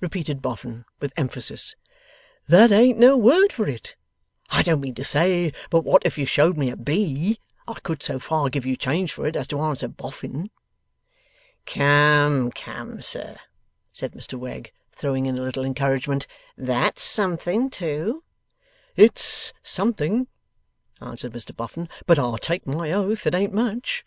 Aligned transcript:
repeated 0.00 0.40
Boffin, 0.40 0.86
with 1.00 1.12
emphasis. 1.18 1.76
'That 2.48 2.72
ain't 2.72 2.98
no 2.98 3.14
word 3.18 3.52
for 3.52 3.68
it. 3.68 3.94
I 4.48 4.62
don't 4.62 4.80
mean 4.80 4.94
to 4.94 5.04
say 5.04 5.52
but 5.68 5.82
what 5.84 6.00
if 6.06 6.16
you 6.16 6.24
showed 6.24 6.56
me 6.56 6.70
a 6.70 6.76
B, 6.78 7.38
I 7.68 7.74
could 7.80 8.02
so 8.02 8.18
far 8.18 8.48
give 8.48 8.64
you 8.64 8.74
change 8.74 9.12
for 9.12 9.26
it, 9.26 9.36
as 9.36 9.46
to 9.48 9.60
answer 9.60 9.86
Boffin.' 9.86 10.50
'Come, 11.66 12.50
come, 12.52 13.02
sir,' 13.02 13.38
said 13.92 14.12
Mr 14.12 14.38
Wegg, 14.38 14.72
throwing 14.92 15.26
in 15.26 15.36
a 15.36 15.42
little 15.42 15.66
encouragement, 15.66 16.26
'that's 16.56 17.02
something, 17.02 17.68
too.' 17.68 18.24
'It's 18.96 19.52
something,' 19.62 20.26
answered 21.02 21.32
Mr 21.34 21.54
Boffin, 21.54 21.86
'but 22.06 22.18
I'll 22.18 22.38
take 22.38 22.66
my 22.66 22.92
oath 22.92 23.26
it 23.26 23.34
ain't 23.34 23.52
much. 23.52 24.04